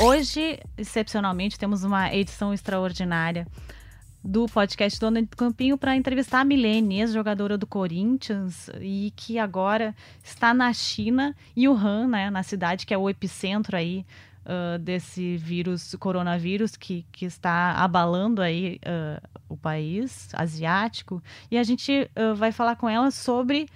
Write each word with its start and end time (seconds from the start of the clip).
Hoje, 0.00 0.60
excepcionalmente, 0.76 1.58
temos 1.58 1.82
uma 1.82 2.14
edição 2.14 2.54
extraordinária 2.54 3.48
do 4.22 4.46
podcast 4.46 5.00
Dona 5.00 5.22
do 5.22 5.36
Campinho 5.36 5.76
para 5.76 5.96
entrevistar 5.96 6.40
a 6.40 6.44
Milene, 6.44 7.00
ex-jogadora 7.00 7.58
do 7.58 7.66
Corinthians 7.66 8.70
e 8.80 9.12
que 9.16 9.40
agora 9.40 9.92
está 10.22 10.54
na 10.54 10.72
China, 10.72 11.34
Wuhan, 11.56 12.06
né, 12.06 12.30
na 12.30 12.44
cidade 12.44 12.86
que 12.86 12.94
é 12.94 12.98
o 12.98 13.10
epicentro 13.10 13.76
aí 13.76 14.06
uh, 14.46 14.78
desse 14.78 15.36
vírus, 15.36 15.96
coronavírus, 15.98 16.76
que, 16.76 17.04
que 17.10 17.24
está 17.24 17.72
abalando 17.72 18.40
aí 18.40 18.80
uh, 18.84 19.40
o 19.48 19.56
país 19.56 20.28
asiático. 20.32 21.20
E 21.50 21.58
a 21.58 21.64
gente 21.64 22.08
uh, 22.16 22.36
vai 22.36 22.52
falar 22.52 22.76
com 22.76 22.88
ela 22.88 23.10
sobre 23.10 23.68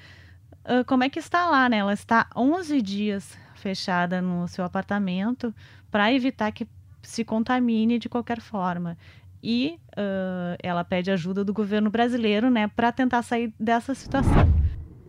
como 0.87 1.03
é 1.03 1.09
que 1.09 1.19
está 1.19 1.51
lá, 1.51 1.69
né? 1.69 1.79
Ela 1.79 1.93
está 1.93 2.29
11 2.37 2.81
dias 2.83 3.37
fechada 3.63 4.21
no 4.21 4.49
seu 4.49 4.65
apartamento 4.65 5.55
para 5.91 6.13
evitar 6.13 6.51
que 6.51 6.67
se 7.03 7.25
contamine 7.25 7.99
de 7.99 8.09
qualquer 8.09 8.41
forma 8.41 8.97
e 9.43 9.79
uh, 9.93 10.57
ela 10.63 10.85
pede 10.85 11.11
ajuda 11.11 11.45
do 11.45 11.53
governo 11.53 11.91
brasileiro, 11.91 12.49
né, 12.49 12.69
para 12.77 12.93
tentar 12.93 13.23
sair 13.23 13.53
dessa 13.59 13.95
situação. 13.95 14.47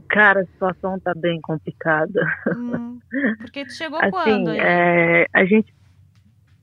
Cara, 0.09 0.41
a 0.41 0.45
situação 0.45 0.99
tá 0.99 1.13
bem 1.15 1.39
complicada. 1.41 2.19
Hum, 2.55 2.99
porque 3.37 3.65
tu 3.65 3.73
chegou 3.73 3.99
assim, 4.01 4.11
quando? 4.11 4.51
É, 4.51 5.27
a 5.33 5.45
gente, 5.45 5.73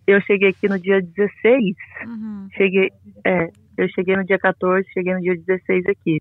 eu 0.06 0.20
cheguei 0.22 0.50
aqui 0.50 0.68
no 0.68 0.78
dia 0.78 1.00
16. 1.00 1.76
Uhum. 2.06 2.48
Cheguei, 2.56 2.90
é, 3.24 3.50
eu 3.76 3.88
cheguei 3.88 4.16
no 4.16 4.24
dia 4.24 4.38
14, 4.38 4.86
cheguei 4.92 5.14
no 5.14 5.20
dia 5.20 5.36
16 5.36 5.86
aqui. 5.86 6.20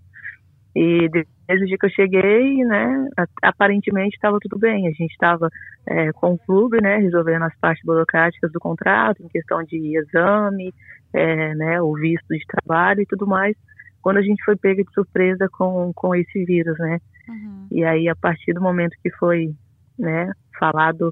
E 0.75 1.09
desde 1.49 1.65
o 1.65 1.67
dia 1.67 1.77
que 1.79 1.85
eu 1.87 1.89
cheguei, 1.89 2.63
né, 2.63 3.07
aparentemente 3.41 4.15
estava 4.15 4.37
tudo 4.39 4.59
bem. 4.59 4.87
A 4.87 4.91
gente 4.91 5.11
estava 5.11 5.49
é, 5.87 6.13
com 6.13 6.33
o 6.33 6.37
clube, 6.37 6.79
né, 6.79 6.97
resolvendo 6.97 7.41
as 7.41 7.57
partes 7.59 7.83
burocráticas 7.83 8.51
do 8.51 8.59
contrato, 8.59 9.23
em 9.23 9.27
questão 9.27 9.63
de 9.63 9.97
exame, 9.97 10.71
é, 11.11 11.55
né, 11.55 11.81
o 11.81 11.91
visto 11.95 12.27
de 12.29 12.45
trabalho 12.45 13.01
e 13.01 13.05
tudo 13.07 13.25
mais, 13.25 13.55
quando 13.99 14.17
a 14.17 14.21
gente 14.21 14.43
foi 14.43 14.55
pega 14.55 14.83
de 14.83 14.93
surpresa 14.93 15.49
com, 15.51 15.91
com 15.95 16.13
esse 16.13 16.45
vírus, 16.45 16.77
né? 16.77 16.99
Uhum. 17.27 17.67
E 17.71 17.83
aí, 17.83 18.07
a 18.07 18.15
partir 18.15 18.53
do 18.53 18.61
momento 18.61 18.95
que 19.01 19.09
foi 19.17 19.49
né, 19.97 20.31
falado 20.59 21.11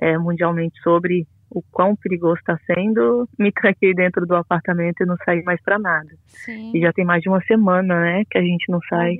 é, 0.00 0.16
mundialmente 0.16 0.80
sobre 0.80 1.26
o 1.54 1.62
quão 1.70 1.94
perigoso 1.94 2.38
está 2.40 2.58
sendo, 2.66 3.28
me 3.38 3.52
tranquei 3.52 3.94
dentro 3.94 4.26
do 4.26 4.34
apartamento 4.34 5.02
e 5.02 5.06
não 5.06 5.16
saí 5.24 5.42
mais 5.42 5.60
para 5.62 5.78
nada. 5.78 6.10
Sim. 6.26 6.72
E 6.74 6.80
já 6.80 6.92
tem 6.92 7.04
mais 7.04 7.22
de 7.22 7.28
uma 7.28 7.42
semana, 7.42 8.00
né, 8.00 8.22
que 8.30 8.38
a 8.38 8.42
gente 8.42 8.70
não 8.70 8.80
sai. 8.88 9.16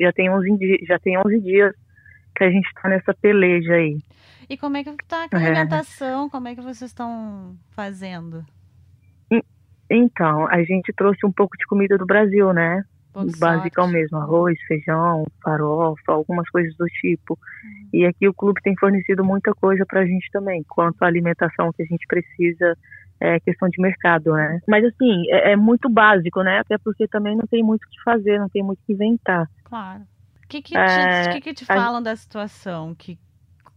Já 0.00 0.12
tem 0.12 0.30
11 0.30 0.58
dias, 0.58 0.78
já 0.86 0.98
tem 0.98 1.18
11 1.18 1.40
dias 1.40 1.74
que 2.36 2.44
a 2.44 2.50
gente 2.50 2.66
está 2.66 2.88
nessa 2.88 3.14
peleja 3.14 3.74
aí. 3.74 3.98
E 4.48 4.56
como 4.56 4.76
é 4.76 4.84
que 4.84 4.94
tá 5.08 5.26
a 5.32 5.38
é. 5.38 5.46
alimentação? 5.46 6.26
É. 6.26 6.30
Como 6.30 6.48
é 6.48 6.54
que 6.54 6.60
vocês 6.60 6.90
estão 6.90 7.56
fazendo? 7.70 8.44
Então, 9.88 10.48
a 10.48 10.62
gente 10.64 10.92
trouxe 10.96 11.24
um 11.24 11.32
pouco 11.32 11.56
de 11.56 11.64
comida 11.66 11.96
do 11.96 12.04
Brasil, 12.04 12.52
né? 12.52 12.82
Basicão 13.38 13.88
mesmo, 13.88 14.18
arroz, 14.18 14.58
feijão, 14.66 15.24
farofa, 15.42 16.12
algumas 16.12 16.48
coisas 16.50 16.74
do 16.76 16.86
tipo. 16.86 17.34
Uhum. 17.34 17.88
E 17.92 18.06
aqui 18.06 18.28
o 18.28 18.34
clube 18.34 18.60
tem 18.62 18.76
fornecido 18.76 19.24
muita 19.24 19.54
coisa 19.54 19.84
para 19.86 20.00
a 20.00 20.06
gente 20.06 20.28
também, 20.30 20.62
quanto 20.68 21.02
à 21.02 21.06
alimentação 21.06 21.72
que 21.72 21.82
a 21.82 21.86
gente 21.86 22.06
precisa, 22.06 22.76
é 23.20 23.40
questão 23.40 23.68
de 23.68 23.80
mercado, 23.80 24.32
né? 24.32 24.60
Mas 24.68 24.84
assim, 24.84 25.24
é, 25.30 25.52
é 25.52 25.56
muito 25.56 25.88
básico, 25.88 26.42
né? 26.42 26.58
Até 26.58 26.76
porque 26.78 27.08
também 27.08 27.34
não 27.36 27.46
tem 27.46 27.62
muito 27.62 27.84
o 27.84 27.88
que 27.88 28.02
fazer, 28.02 28.38
não 28.38 28.48
tem 28.48 28.62
muito 28.62 28.80
o 28.80 28.86
que 28.86 28.92
inventar. 28.92 29.48
Claro. 29.64 30.02
O 30.44 30.48
que, 30.48 30.62
que, 30.62 30.74
te, 30.74 30.78
é, 30.78 31.32
que, 31.32 31.40
que 31.40 31.54
te 31.54 31.64
falam 31.64 31.96
a... 31.96 32.02
da 32.02 32.16
situação? 32.16 32.94
Que 32.94 33.18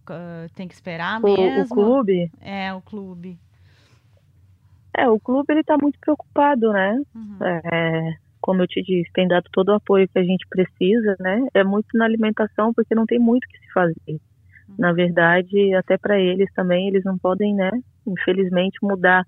uh, 0.09 0.49
tem 0.53 0.67
que 0.67 0.73
esperar 0.73 1.19
o, 1.19 1.23
mesmo? 1.23 1.63
O 1.63 1.69
clube? 1.69 2.31
É, 2.41 2.73
o 2.73 2.81
clube. 2.81 3.39
É, 4.95 5.07
o 5.07 5.19
clube 5.19 5.53
ele 5.53 5.61
está 5.61 5.77
muito 5.81 5.97
preocupado, 5.99 6.71
né? 6.73 7.01
Uhum. 7.15 7.37
É, 7.41 8.13
como 8.49 8.63
eu 8.63 8.67
te 8.67 8.81
disse, 8.81 9.11
tem 9.13 9.27
dado 9.27 9.47
todo 9.53 9.69
o 9.69 9.75
apoio 9.75 10.09
que 10.09 10.17
a 10.17 10.23
gente 10.23 10.43
precisa, 10.49 11.15
né? 11.19 11.47
É 11.53 11.63
muito 11.63 11.85
na 11.93 12.05
alimentação 12.05 12.73
porque 12.73 12.95
não 12.95 13.05
tem 13.05 13.19
muito 13.19 13.45
o 13.45 13.47
que 13.47 13.59
se 13.59 13.71
fazer. 13.71 13.93
Uhum. 14.07 14.75
Na 14.79 14.91
verdade, 14.91 15.75
até 15.75 15.99
para 15.99 16.19
eles 16.19 16.51
também, 16.55 16.87
eles 16.87 17.03
não 17.03 17.15
podem, 17.15 17.53
né? 17.53 17.69
Infelizmente 18.07 18.79
mudar 18.81 19.23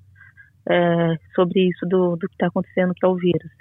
é, 0.68 1.16
sobre 1.36 1.70
isso 1.70 1.86
do, 1.86 2.16
do 2.16 2.28
que 2.28 2.34
está 2.34 2.48
acontecendo, 2.48 2.96
que 2.96 3.06
é 3.06 3.08
o 3.08 3.16
vírus. 3.16 3.52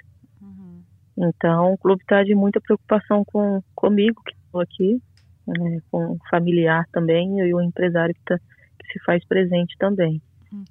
Uhum. 0.41 0.81
Então, 1.15 1.73
o 1.73 1.77
clube 1.77 2.01
está 2.01 2.23
de 2.23 2.33
muita 2.33 2.59
preocupação 2.59 3.23
com 3.23 3.61
comigo 3.75 4.19
que 4.25 4.33
estou 4.33 4.61
aqui, 4.61 4.99
né, 5.45 5.79
com 5.91 6.13
o 6.13 6.19
familiar 6.31 6.87
também 6.91 7.37
e 7.37 7.53
o 7.53 7.61
empresário 7.61 8.15
que, 8.15 8.21
tá, 8.25 8.39
que 8.39 8.93
se 8.93 8.99
faz 9.05 9.23
presente 9.27 9.75
também. 9.77 10.19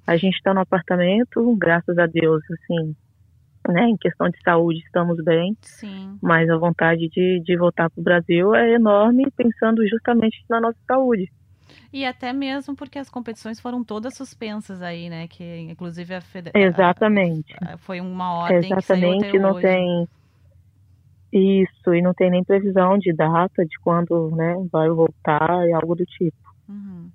A 0.05 0.17
gente 0.17 0.35
está 0.35 0.53
no 0.53 0.59
apartamento, 0.59 1.55
graças 1.55 1.97
a 1.97 2.07
Deus, 2.07 2.43
assim, 2.51 2.93
né, 3.69 3.83
em 3.89 3.97
questão 3.97 4.29
de 4.29 4.41
saúde 4.43 4.79
estamos 4.79 5.23
bem, 5.23 5.55
Sim. 5.61 6.17
mas 6.21 6.49
a 6.49 6.57
vontade 6.57 7.07
de, 7.09 7.41
de 7.43 7.57
voltar 7.57 7.89
para 7.89 8.01
o 8.01 8.03
Brasil 8.03 8.55
é 8.55 8.73
enorme, 8.73 9.29
pensando 9.35 9.87
justamente 9.87 10.43
na 10.49 10.59
nossa 10.59 10.77
saúde. 10.87 11.31
E 11.93 12.05
até 12.05 12.31
mesmo 12.31 12.75
porque 12.75 12.97
as 12.97 13.09
competições 13.09 13.59
foram 13.59 13.83
todas 13.83 14.15
suspensas 14.15 14.81
aí, 14.81 15.09
né? 15.09 15.27
Que 15.27 15.43
inclusive 15.69 16.15
a 16.15 16.21
federação. 16.21 16.61
Exatamente. 16.61 17.53
A, 17.61 17.73
a, 17.73 17.77
foi 17.77 17.99
uma 17.99 18.33
ordem 18.33 18.71
Exatamente, 18.71 19.29
que 19.29 19.39
não 19.39 19.51
hoje. 19.51 19.61
tem. 19.61 20.07
Isso, 21.33 21.93
e 21.93 22.01
não 22.01 22.13
tem 22.13 22.29
nem 22.29 22.43
previsão 22.43 22.97
de 22.97 23.13
data 23.13 23.65
de 23.65 23.79
quando 23.79 24.31
né, 24.31 24.53
vai 24.71 24.89
voltar 24.89 25.65
e 25.67 25.73
algo 25.73 25.95
do 25.95 26.05
tipo. 26.05 26.37
Uhum. 26.67 27.09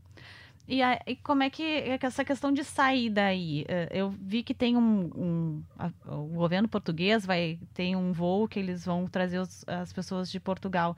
E, 0.69 0.83
a, 0.83 1.01
e, 1.07 1.15
como 1.15 1.45
é 1.45 1.51
que 1.51 1.63
é 1.63 1.99
essa 2.01 2.25
questão 2.25 2.53
de 2.53 2.65
saída 2.65 3.25
aí? 3.25 3.65
Eh, 3.69 3.89
eu 3.93 4.11
vi 4.11 4.43
que 4.43 4.53
tem 4.53 4.77
um, 4.77 5.11
um 5.15 5.63
a, 5.79 5.91
o 6.13 6.27
governo 6.27 6.69
português 6.69 7.25
vai 7.25 7.59
tem 7.73 7.95
um 7.95 8.13
voo 8.13 8.49
que 8.49 8.59
eles 8.59 8.85
vão 8.85 9.07
trazer 9.07 9.39
os, 9.39 9.65
as 9.69 9.93
pessoas 9.93 10.31
de 10.31 10.41
Portugal. 10.41 10.97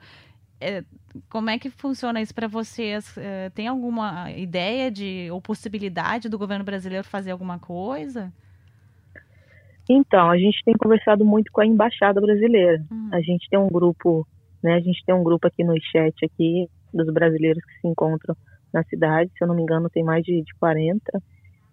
É, 0.59 0.83
como 1.29 1.51
é 1.51 1.59
que 1.59 1.69
funciona 1.69 2.19
isso 2.19 2.33
para 2.33 2.47
vocês? 2.47 3.15
É, 3.15 3.51
tem 3.51 3.67
alguma 3.67 4.31
ideia 4.31 4.89
de 4.89 5.29
ou 5.31 5.39
possibilidade 5.39 6.29
do 6.29 6.37
governo 6.37 6.65
brasileiro 6.65 7.07
fazer 7.07 7.31
alguma 7.31 7.59
coisa? 7.59 8.33
Então, 9.87 10.29
a 10.29 10.37
gente 10.37 10.63
tem 10.63 10.75
conversado 10.75 11.23
muito 11.23 11.51
com 11.51 11.61
a 11.61 11.65
embaixada 11.65 12.19
brasileira. 12.19 12.83
Uhum. 12.91 13.09
A 13.11 13.21
gente 13.21 13.47
tem 13.49 13.57
um 13.57 13.67
grupo, 13.67 14.27
né? 14.63 14.73
A 14.75 14.79
gente 14.79 15.03
tem 15.05 15.15
um 15.15 15.23
grupo 15.23 15.47
aqui 15.47 15.63
no 15.63 15.73
chat 15.81 16.13
aqui 16.25 16.67
dos 16.93 17.11
brasileiros 17.13 17.63
que 17.63 17.81
se 17.81 17.87
encontram 17.87 18.35
na 18.73 18.83
cidade, 18.83 19.31
se 19.37 19.43
eu 19.43 19.47
não 19.47 19.55
me 19.55 19.61
engano, 19.61 19.89
tem 19.89 20.03
mais 20.03 20.23
de, 20.23 20.41
de 20.41 20.53
40. 20.59 21.01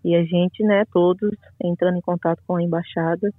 E 0.05 0.15
a 0.15 0.25
gente, 0.25 0.62
né, 0.62 0.84
todos 0.93 1.37
entrando 1.62 1.99
em 1.99 2.01
contato 2.01 2.43
com 2.47 2.57
a 2.57 2.62
embaixada, 2.62 3.31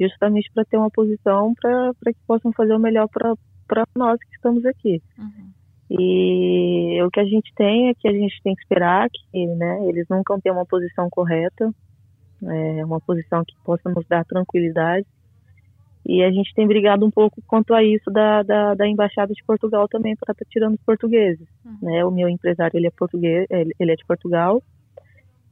justamente 0.00 0.50
para 0.52 0.64
ter 0.64 0.76
uma 0.76 0.90
posição 0.90 1.54
para 1.54 1.92
que 2.04 2.20
possam 2.26 2.52
fazer 2.52 2.74
o 2.74 2.78
melhor 2.78 3.08
para 3.08 3.84
nós 3.96 4.18
que 4.18 4.34
estamos 4.34 4.64
aqui. 4.64 5.02
Uhum. 5.18 5.50
E 5.90 7.02
o 7.02 7.10
que 7.10 7.20
a 7.20 7.24
gente 7.24 7.52
tem 7.56 7.88
é 7.88 7.94
que 7.94 8.06
a 8.06 8.12
gente 8.12 8.40
tem 8.42 8.54
que 8.54 8.62
esperar 8.62 9.08
que 9.10 9.46
né, 9.46 9.88
eles 9.88 10.06
nunca 10.08 10.38
tenham 10.40 10.56
uma 10.56 10.66
posição 10.66 11.08
correta, 11.10 11.72
é, 12.42 12.84
uma 12.84 13.00
posição 13.00 13.44
que 13.44 13.54
possa 13.64 13.90
nos 13.90 14.06
dar 14.06 14.24
tranquilidade 14.24 15.06
e 16.06 16.22
a 16.22 16.30
gente 16.30 16.54
tem 16.54 16.66
brigado 16.66 17.04
um 17.04 17.10
pouco 17.10 17.42
quanto 17.46 17.74
a 17.74 17.84
isso 17.84 18.10
da, 18.10 18.42
da, 18.42 18.74
da 18.74 18.88
Embaixada 18.88 19.32
de 19.32 19.44
Portugal 19.44 19.86
também, 19.88 20.16
para 20.16 20.32
estar 20.32 20.44
tá 20.44 20.50
tirando 20.50 20.74
os 20.74 20.82
portugueses. 20.82 21.46
Uhum. 21.64 21.78
Né? 21.82 22.04
O 22.04 22.10
meu 22.10 22.28
empresário, 22.28 22.76
ele 22.76 22.86
é 22.86 22.90
português, 22.90 23.46
ele 23.50 23.92
é 23.92 23.96
de 23.96 24.04
Portugal, 24.06 24.62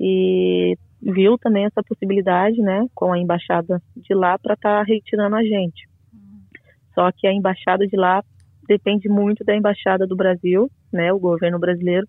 e 0.00 0.76
viu 1.00 1.38
também 1.38 1.64
essa 1.64 1.82
possibilidade, 1.82 2.60
né, 2.60 2.86
com 2.94 3.12
a 3.12 3.18
embaixada 3.18 3.80
de 3.96 4.14
lá 4.14 4.38
para 4.38 4.54
estar 4.54 4.78
tá 4.78 4.82
retirando 4.82 5.36
a 5.36 5.42
gente. 5.42 5.88
Uhum. 6.12 6.40
Só 6.94 7.12
que 7.12 7.26
a 7.26 7.32
embaixada 7.32 7.86
de 7.86 7.96
lá 7.96 8.22
depende 8.66 9.08
muito 9.08 9.44
da 9.44 9.56
embaixada 9.56 10.06
do 10.06 10.16
Brasil, 10.16 10.70
né, 10.92 11.12
o 11.12 11.18
governo 11.18 11.58
brasileiro, 11.58 12.06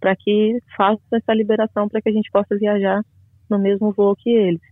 para 0.00 0.16
que 0.16 0.58
faça 0.76 1.00
essa 1.12 1.32
liberação 1.32 1.88
para 1.88 2.02
que 2.02 2.08
a 2.08 2.12
gente 2.12 2.30
possa 2.30 2.56
viajar 2.56 3.00
no 3.48 3.58
mesmo 3.58 3.92
voo 3.92 4.16
que 4.16 4.30
eles. 4.30 4.71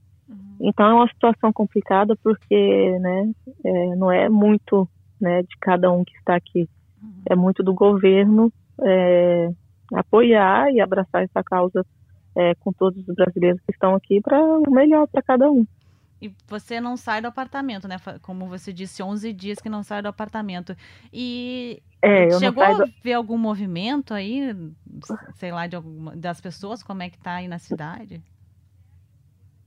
Então 0.61 0.87
é 0.87 0.95
uma 0.95 1.09
situação 1.09 1.53
complicada 1.53 2.15
porque, 2.23 2.99
né, 3.01 3.33
é, 3.65 3.97
não 3.97 4.13
é 4.13 4.29
muito, 4.29 4.89
né, 5.21 5.43
de 5.43 5.57
cada 5.61 5.91
um 5.91 6.05
que 6.05 6.17
está 6.19 6.37
aqui, 6.37 6.69
é 7.29 7.35
muito 7.35 7.63
do 7.63 7.73
governo 7.73 8.53
é, 8.83 9.51
apoiar 9.95 10.71
e 10.71 10.81
abraçar 10.81 11.23
essa 11.23 11.43
causa 11.43 11.85
é, 12.37 12.55
com 12.57 12.73
todos 12.73 13.07
os 13.09 13.15
brasileiros 13.15 13.61
que 13.63 13.73
estão 13.73 13.95
aqui 13.95 14.21
para 14.21 14.39
o 14.39 14.71
melhor 14.71 15.07
para 15.09 15.23
cada 15.23 15.51
um. 15.51 15.67
E 16.23 16.31
você 16.47 16.81
não 16.81 16.99
sai 16.99 17.23
do 17.23 17.29
apartamento, 17.29 17.89
né? 17.89 17.97
Como 18.21 18.47
você 18.47 18.75
disse, 18.75 19.03
11 19.03 19.33
dias 19.33 19.59
que 19.59 19.71
não 19.71 19.83
sai 19.83 20.03
do 20.03 20.09
apartamento. 20.09 20.77
E 21.11 21.83
é, 22.03 22.31
chegou 22.39 22.63
a 22.63 22.85
ver 23.03 23.15
algum 23.15 23.39
movimento 23.39 24.13
aí, 24.13 24.55
sei 25.37 25.51
lá, 25.51 25.67
de 25.67 25.77
alguma, 25.77 26.15
das 26.15 26.39
pessoas? 26.39 26.83
Como 26.83 27.03
é 27.03 27.09
que 27.09 27.19
tá 27.19 27.37
aí 27.37 27.49
na 27.49 27.59
cidade? 27.59 28.23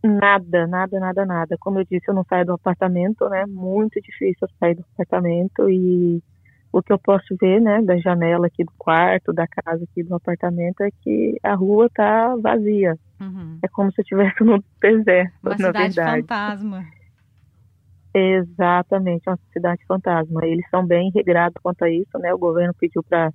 Nada, 0.04 0.68
nada, 0.68 1.00
nada, 1.00 1.26
nada. 1.26 1.58
Como 1.60 1.80
eu 1.80 1.86
disse, 1.86 2.10
eu 2.10 2.14
não 2.14 2.26
saio 2.26 2.46
do 2.46 2.54
apartamento, 2.54 3.28
né? 3.30 3.46
Muito 3.48 4.02
difícil 4.02 4.48
sair 4.60 4.76
do 4.76 4.86
apartamento 4.94 5.70
e 5.70 6.22
o 6.74 6.82
que 6.82 6.92
eu 6.92 6.98
posso 6.98 7.38
ver, 7.40 7.62
né, 7.62 7.84
da 7.84 7.96
janela 7.98 8.48
aqui 8.48 8.64
do 8.64 8.74
quarto, 8.80 9.32
da 9.32 9.48
casa 9.48 9.84
aqui 9.84 10.04
do 10.04 10.16
apartamento, 10.16 10.82
é 10.82 10.90
que 11.04 11.38
a 11.44 11.54
rua 11.54 11.88
tá 11.94 12.36
vazia. 12.36 12.98
Uhum. 13.22 13.60
É 13.64 13.68
como 13.68 13.92
se 13.92 14.02
eu 14.02 14.04
estivesse 14.04 14.44
no 14.44 14.62
deserto, 14.82 15.34
uma 15.44 15.52
na 15.52 15.58
cidade 15.58 15.96
verdade. 15.96 16.22
fantasma. 16.22 16.86
Exatamente, 18.16 19.30
uma 19.30 19.40
cidade 19.52 19.86
fantasma. 19.88 20.46
Eles 20.46 20.68
são 20.70 20.86
bem 20.86 21.12
regrados 21.14 21.62
quanto 21.62 21.84
a 21.84 21.90
isso, 21.90 22.18
né? 22.18 22.34
O 22.34 22.40
governo 22.40 22.74
pediu 22.80 23.04
para 23.04 23.32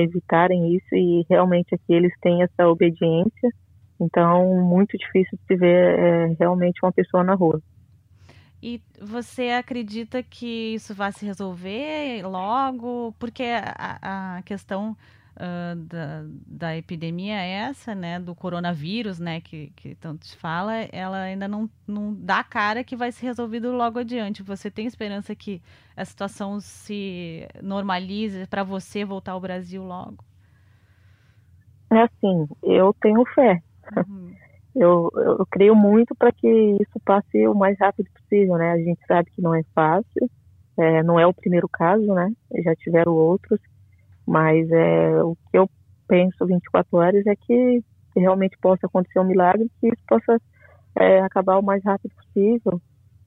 evitarem 0.00 0.74
isso 0.74 0.92
e 0.92 1.24
realmente 1.30 1.72
aqui 1.72 1.92
eles 1.92 2.12
têm 2.20 2.42
essa 2.42 2.68
obediência. 2.68 3.50
Então, 4.00 4.62
muito 4.62 4.96
difícil 4.96 5.38
de 5.38 5.46
se 5.46 5.56
ver 5.56 5.98
é, 5.98 6.36
realmente 6.38 6.80
uma 6.82 6.92
pessoa 6.92 7.24
na 7.24 7.34
rua. 7.34 7.62
E 8.62 8.80
você 9.00 9.50
acredita 9.50 10.22
que 10.22 10.74
isso 10.74 10.94
vai 10.94 11.12
se 11.12 11.24
resolver 11.24 12.22
logo? 12.26 13.14
Porque 13.18 13.44
a, 13.44 14.36
a 14.38 14.42
questão 14.42 14.96
uh, 15.36 15.76
da, 15.76 16.24
da 16.46 16.76
epidemia 16.76 17.36
é 17.36 17.50
essa, 17.50 17.94
né, 17.94 18.18
do 18.18 18.34
coronavírus, 18.34 19.18
né, 19.18 19.40
que, 19.40 19.72
que 19.76 19.94
tanto 19.94 20.26
se 20.26 20.36
fala, 20.36 20.74
ela 20.92 21.18
ainda 21.18 21.46
não, 21.46 21.68
não 21.86 22.14
dá 22.14 22.42
cara 22.42 22.82
que 22.82 22.96
vai 22.96 23.12
ser 23.12 23.26
resolvido 23.26 23.72
logo 23.72 23.98
adiante. 23.98 24.42
Você 24.42 24.70
tem 24.70 24.86
esperança 24.86 25.34
que 25.34 25.62
a 25.96 26.04
situação 26.04 26.58
se 26.60 27.46
normalize 27.62 28.46
para 28.46 28.64
você 28.64 29.04
voltar 29.04 29.32
ao 29.32 29.40
Brasil 29.40 29.84
logo? 29.84 30.24
É 31.92 32.02
assim, 32.02 32.48
eu 32.64 32.92
tenho 33.00 33.24
fé. 33.34 33.62
Uhum. 33.96 34.34
Eu, 34.74 35.10
eu 35.14 35.46
creio 35.50 35.74
muito 35.74 36.14
para 36.14 36.30
que 36.30 36.46
isso 36.46 37.00
passe 37.04 37.48
o 37.48 37.54
mais 37.54 37.78
rápido 37.78 38.08
possível, 38.12 38.56
né? 38.56 38.72
A 38.72 38.78
gente 38.78 39.00
sabe 39.06 39.30
que 39.30 39.40
não 39.40 39.54
é 39.54 39.62
fácil, 39.74 40.30
é, 40.78 41.02
não 41.02 41.18
é 41.18 41.26
o 41.26 41.32
primeiro 41.32 41.68
caso, 41.68 42.06
né? 42.12 42.30
Já 42.62 42.74
tiveram 42.76 43.12
outros, 43.14 43.58
mas 44.26 44.70
é, 44.70 45.22
o 45.22 45.34
que 45.50 45.58
eu 45.58 45.68
penso 46.06 46.46
24 46.46 46.98
horas 46.98 47.26
é 47.26 47.34
que 47.34 47.82
realmente 48.14 48.56
possa 48.60 48.86
acontecer 48.86 49.18
um 49.18 49.24
milagre, 49.24 49.70
que 49.80 49.88
isso 49.88 50.02
possa 50.06 50.38
é, 50.98 51.20
acabar 51.20 51.58
o 51.58 51.62
mais 51.62 51.82
rápido 51.84 52.12
possível, 52.14 52.80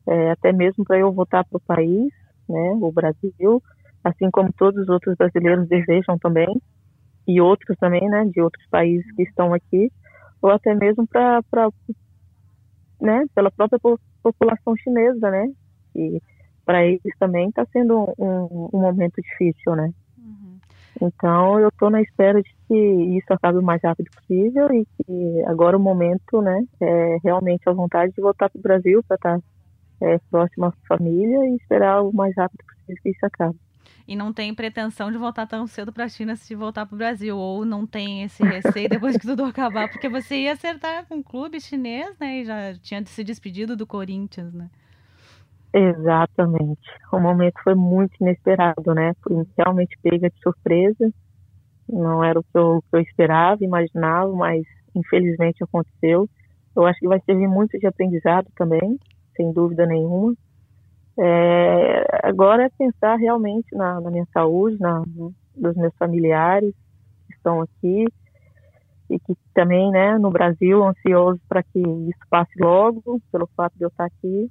é, 0.08 0.32
até 0.32 0.52
mesmo 0.52 0.84
para 0.84 1.00
eu 1.00 1.12
voltar 1.12 1.44
para 1.46 1.58
o 1.58 1.62
país, 1.62 2.12
né, 2.48 2.78
o 2.82 2.92
Brasil, 2.92 3.62
assim 4.04 4.30
como 4.32 4.52
todos 4.54 4.84
os 4.84 4.90
outros 4.90 5.16
brasileiros 5.16 5.68
desejam 5.68 6.18
também, 6.18 6.62
e 7.28 7.40
outros 7.40 7.78
também, 7.78 8.08
né, 8.10 8.26
de 8.26 8.42
outros 8.42 8.66
países 8.70 9.06
que 9.16 9.24
estão 9.24 9.54
aqui, 9.54 9.92
ou 10.42 10.50
até 10.52 10.74
mesmo 10.74 11.08
para, 11.08 11.42
né, 13.00 13.26
pela 13.34 13.52
própria 13.52 13.80
população 14.22 14.76
chinesa, 14.78 15.30
né, 15.30 15.52
e 15.96 16.22
para 16.66 16.86
eles 16.86 17.18
também 17.20 17.50
está 17.50 17.66
sendo 17.72 18.14
um, 18.18 18.70
um 18.74 18.80
momento 18.82 19.22
difícil, 19.22 19.76
né. 19.76 19.94
Então, 21.02 21.60
eu 21.60 21.70
estou 21.70 21.90
na 21.90 22.02
espera 22.02 22.42
de 22.42 22.50
que 22.68 22.76
isso 22.76 23.32
acabe 23.32 23.58
o 23.58 23.64
mais 23.64 23.82
rápido 23.82 24.10
possível 24.12 24.68
e 24.74 24.86
que 24.86 25.44
agora 25.48 25.78
o 25.78 25.80
momento, 25.80 26.42
né, 26.42 26.62
é 26.82 27.18
realmente 27.24 27.68
a 27.68 27.74
vontade 27.74 28.14
de 28.14 28.22
voltar 28.22 28.50
para 28.50 28.60
o 28.60 28.62
Brasil 28.62 29.02
para 29.08 29.16
estar 29.16 29.40
tá, 29.40 29.44
é, 30.02 30.20
próximo 30.30 30.66
à 30.66 30.74
família 30.88 31.46
e 31.46 31.56
esperar 31.56 32.02
o 32.02 32.14
mais 32.14 32.36
rápido 32.36 32.64
possível 32.66 33.02
que 33.02 33.10
isso 33.10 33.26
acabe. 33.26 33.58
E 34.10 34.16
não 34.16 34.34
tem 34.34 34.56
pretensão 34.56 35.12
de 35.12 35.20
voltar 35.20 35.46
tão 35.46 35.68
cedo 35.68 35.94
para 35.94 36.06
a 36.06 36.10
China 36.10 36.36
se 36.36 36.56
voltar 36.56 36.84
para 36.88 36.96
o 36.96 36.98
Brasil, 36.98 37.38
ou 37.38 37.64
não 37.64 37.86
tem 37.86 38.24
esse 38.24 38.44
receio 38.44 38.90
depois 38.90 39.16
que 39.16 39.28
tudo 39.28 39.44
acabar, 39.46 39.88
porque 39.88 40.10
você 40.10 40.36
ia 40.36 40.54
acertar 40.54 41.06
com 41.06 41.20
o 41.20 41.24
clube 41.24 41.62
chinês, 41.62 42.18
né, 42.20 42.40
e 42.40 42.44
já 42.44 42.74
tinha 42.82 43.06
se 43.06 43.24
despedido 43.24 43.78
do 43.78 43.86
Corinthians, 43.86 44.52
né? 44.52 44.68
Exatamente. 45.72 46.82
O 47.14 47.20
momento 47.20 47.62
foi 47.64 47.76
muito 47.76 48.16
inesperado, 48.20 48.96
né? 48.96 49.14
Fui 49.22 49.46
realmente 49.56 49.96
pega 50.02 50.28
de 50.28 50.42
surpresa. 50.42 51.14
Não 51.88 52.24
era 52.24 52.40
o 52.40 52.44
que 52.44 52.58
eu, 52.58 52.84
que 52.90 52.98
eu 52.98 53.02
esperava, 53.02 53.64
imaginava, 53.64 54.34
mas 54.34 54.64
infelizmente 54.96 55.64
aconteceu. 55.64 56.28
Eu 56.76 56.88
acho 56.88 57.00
que 57.00 57.08
vai 57.08 57.22
servir 57.28 57.48
muito 57.48 57.78
de 57.78 57.86
aprendizado 57.86 58.48
também, 58.56 58.98
sem 59.38 59.54
dúvida 59.54 59.86
nenhuma. 59.86 60.34
É, 61.22 62.06
agora 62.24 62.66
é 62.66 62.70
pensar 62.70 63.16
realmente 63.18 63.76
na, 63.76 64.00
na 64.00 64.10
minha 64.10 64.28
saúde, 64.34 64.80
na, 64.80 65.04
dos 65.56 65.76
meus 65.76 65.94
familiares 65.98 66.74
que 67.28 67.34
estão 67.34 67.62
aqui 67.62 68.06
e 69.10 69.20
que 69.20 69.36
também, 69.54 69.92
né, 69.92 70.18
no 70.18 70.30
Brasil, 70.30 70.84
ansioso 70.84 71.42
para 71.50 71.64
que 71.64 71.80
isso 71.80 72.20
passe 72.30 72.52
logo, 72.60 73.20
pelo 73.32 73.48
fato 73.56 73.76
de 73.78 73.84
eu 73.84 73.90
estar 73.90 74.06
aqui 74.06 74.50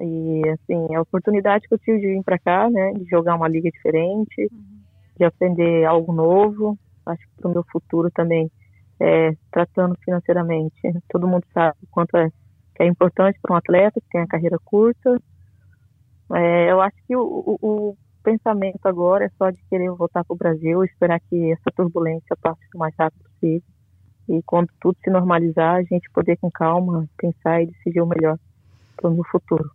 e, 0.00 0.42
assim, 0.50 0.94
a 0.94 1.00
oportunidade 1.00 1.66
que 1.66 1.74
eu 1.74 1.78
tive 1.78 1.98
de 1.98 2.06
vir 2.06 2.22
para 2.22 2.38
cá, 2.38 2.70
né, 2.70 2.92
de 2.92 3.04
jogar 3.06 3.34
uma 3.34 3.48
liga 3.48 3.70
diferente, 3.70 4.48
uhum. 4.52 4.80
de 5.16 5.24
aprender 5.24 5.84
algo 5.84 6.12
novo, 6.12 6.78
acho 7.06 7.22
que 7.22 7.40
para 7.40 7.50
o 7.50 7.52
meu 7.52 7.64
futuro 7.64 8.10
também, 8.10 8.50
é, 9.00 9.32
tratando 9.50 9.96
financeiramente. 10.04 10.76
Todo 11.08 11.26
mundo 11.26 11.44
sabe 11.52 11.76
o 11.82 11.86
quanto 11.90 12.16
é, 12.16 12.30
é 12.78 12.86
importante 12.86 13.38
para 13.42 13.54
um 13.54 13.56
atleta 13.56 14.00
que 14.00 14.08
tem 14.10 14.20
a 14.20 14.26
carreira 14.26 14.58
curta. 14.64 15.20
É, 16.34 16.70
eu 16.70 16.80
acho 16.80 16.96
que 17.06 17.16
o, 17.16 17.22
o, 17.22 17.58
o, 17.62 17.96
pensamento 18.22 18.84
agora 18.84 19.24
é 19.24 19.30
só 19.38 19.50
de 19.50 19.62
querer 19.70 19.90
voltar 19.90 20.22
para 20.24 20.34
o 20.34 20.36
Brasil, 20.36 20.84
esperar 20.84 21.18
que 21.20 21.52
essa 21.52 21.70
turbulência 21.74 22.36
passe 22.42 22.60
o 22.74 22.78
mais 22.78 22.94
rápido 22.98 23.22
possível. 23.24 23.62
E 24.28 24.42
quando 24.42 24.68
tudo 24.80 24.98
se 25.02 25.08
normalizar, 25.08 25.76
a 25.76 25.82
gente 25.82 26.10
poder 26.10 26.36
com 26.36 26.50
calma 26.50 27.08
pensar 27.16 27.62
e 27.62 27.66
decidir 27.66 28.02
o 28.02 28.06
melhor 28.06 28.38
para 28.96 29.10
o 29.10 29.24
futuro. 29.24 29.70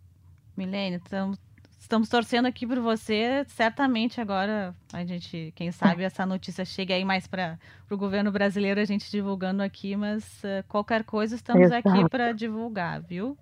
Milênio, 0.56 0.98
estamos, 0.98 1.40
estamos 1.80 2.08
torcendo 2.08 2.46
aqui 2.46 2.68
por 2.68 2.80
você. 2.80 3.44
Certamente 3.48 4.22
agora 4.22 4.76
a 4.94 5.04
gente, 5.04 5.52
quem 5.56 5.72
sabe, 5.72 6.04
essa 6.06 6.24
notícia 6.24 6.64
chega 6.64 6.94
aí 6.94 7.04
mais 7.04 7.26
para 7.26 7.58
o 7.90 7.98
governo 7.98 8.32
brasileiro, 8.32 8.80
a 8.80 8.86
gente 8.86 9.10
divulgando 9.10 9.64
aqui, 9.64 9.96
mas 9.96 10.24
uh, 10.44 10.64
qualquer 10.68 11.04
coisa 11.04 11.34
estamos 11.34 11.64
Exato. 11.64 11.90
aqui 11.90 12.08
para 12.10 12.32
divulgar, 12.32 13.02
viu? 13.02 13.36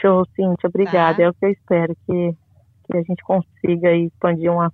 Show, 0.00 0.26
Cíntia, 0.34 0.68
obrigada. 0.68 1.18
Tá. 1.18 1.22
É 1.24 1.28
o 1.28 1.34
que 1.34 1.46
eu 1.46 1.50
espero, 1.50 1.96
que, 2.06 2.36
que 2.84 2.96
a 2.96 3.02
gente 3.02 3.22
consiga 3.22 3.92
expandir 3.92 4.52
uma, 4.52 4.72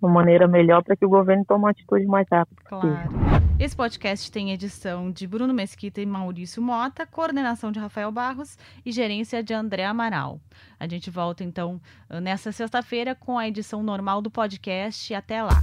uma 0.00 0.12
maneira 0.12 0.48
melhor 0.48 0.82
para 0.82 0.96
que 0.96 1.04
o 1.04 1.08
governo 1.08 1.44
tome 1.46 1.64
uma 1.64 1.70
atitude 1.70 2.06
mais 2.06 2.26
rápida. 2.30 2.60
Claro. 2.64 3.42
Esse 3.58 3.76
podcast 3.76 4.32
tem 4.32 4.50
edição 4.50 5.10
de 5.10 5.26
Bruno 5.26 5.54
Mesquita 5.54 6.00
e 6.00 6.06
Maurício 6.06 6.60
Mota, 6.60 7.06
coordenação 7.06 7.70
de 7.70 7.78
Rafael 7.78 8.10
Barros 8.10 8.58
e 8.84 8.90
gerência 8.90 9.42
de 9.42 9.54
André 9.54 9.84
Amaral. 9.84 10.40
A 10.80 10.88
gente 10.88 11.10
volta 11.10 11.44
então 11.44 11.80
nessa 12.22 12.50
sexta-feira 12.50 13.14
com 13.14 13.38
a 13.38 13.46
edição 13.46 13.82
normal 13.82 14.20
do 14.20 14.30
podcast. 14.30 15.14
Até 15.14 15.42
lá. 15.42 15.62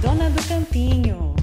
Dona 0.00 0.30
do 0.30 0.48
Campinho. 0.48 1.39